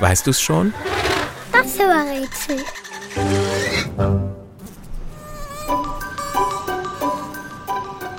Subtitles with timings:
[0.00, 0.72] Weißt du's schon?
[1.52, 2.64] Das Rätsel.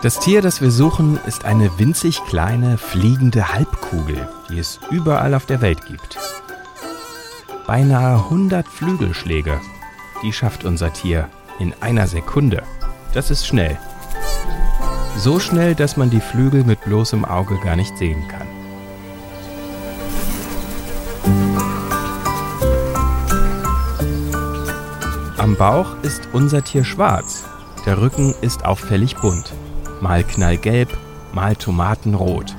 [0.01, 5.45] Das Tier, das wir suchen, ist eine winzig kleine fliegende Halbkugel, die es überall auf
[5.45, 6.17] der Welt gibt.
[7.67, 9.61] Beinahe 100 Flügelschläge.
[10.23, 11.29] Die schafft unser Tier
[11.59, 12.63] in einer Sekunde.
[13.13, 13.77] Das ist schnell.
[15.17, 18.60] So schnell, dass man die Flügel mit bloßem Auge gar nicht sehen kann.
[25.37, 27.45] Am Bauch ist unser Tier schwarz.
[27.85, 29.53] Der Rücken ist auffällig bunt
[30.01, 30.89] mal knallgelb,
[31.33, 32.55] mal tomatenrot.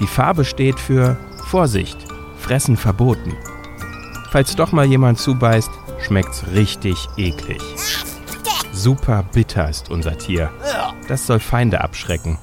[0.00, 1.98] Die Farbe steht für Vorsicht,
[2.38, 3.36] Fressen verboten.
[4.30, 5.70] Falls doch mal jemand zubeißt,
[6.00, 7.60] schmeckt's richtig eklig.
[8.72, 10.50] Super bitter ist unser Tier.
[11.06, 12.38] Das soll Feinde abschrecken.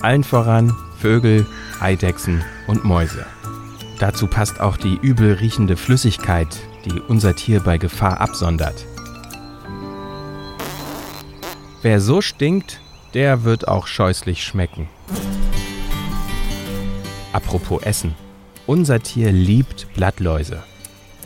[0.00, 1.46] Allen voran Vögel,
[1.80, 3.26] Eidechsen und Mäuse.
[4.00, 6.48] Dazu passt auch die übel riechende Flüssigkeit,
[6.86, 8.86] die unser Tier bei Gefahr absondert.
[11.82, 12.80] Wer so stinkt,
[13.12, 14.88] der wird auch scheußlich schmecken.
[17.34, 18.14] Apropos Essen.
[18.66, 20.62] Unser Tier liebt Blattläuse.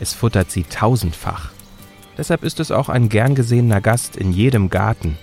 [0.01, 1.51] Es futtert sie tausendfach.
[2.17, 5.17] Deshalb ist es auch ein gern gesehener Gast in jedem Garten.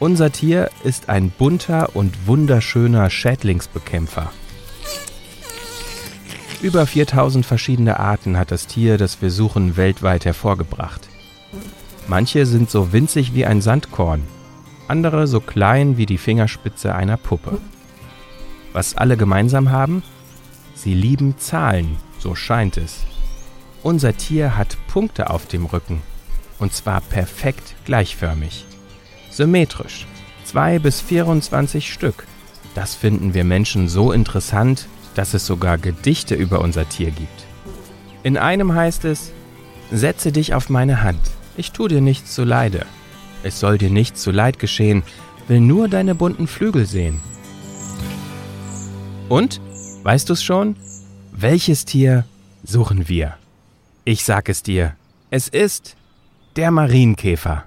[0.00, 4.30] Unser Tier ist ein bunter und wunderschöner Schädlingsbekämpfer.
[6.64, 11.10] Über 4000 verschiedene Arten hat das Tier, das wir suchen, weltweit hervorgebracht.
[12.08, 14.22] Manche sind so winzig wie ein Sandkorn,
[14.88, 17.58] andere so klein wie die Fingerspitze einer Puppe.
[18.72, 20.02] Was alle gemeinsam haben?
[20.74, 23.04] Sie lieben Zahlen, so scheint es.
[23.82, 26.00] Unser Tier hat Punkte auf dem Rücken,
[26.58, 28.64] und zwar perfekt gleichförmig.
[29.30, 30.06] Symmetrisch,
[30.44, 32.24] 2 bis 24 Stück.
[32.74, 37.46] Das finden wir Menschen so interessant, dass es sogar Gedichte über unser Tier gibt.
[38.22, 39.32] In einem heißt es,
[39.90, 41.20] Setze dich auf meine Hand,
[41.56, 42.86] ich tu dir nichts zuleide.
[43.42, 45.02] Es soll dir nichts zu Leid geschehen,
[45.46, 47.20] will nur deine bunten Flügel sehen.
[49.28, 49.60] Und,
[50.02, 50.76] weißt du's schon?
[51.32, 52.24] Welches Tier
[52.64, 53.34] suchen wir?
[54.04, 54.96] Ich sag es dir,
[55.30, 55.96] es ist
[56.56, 57.66] der Marienkäfer.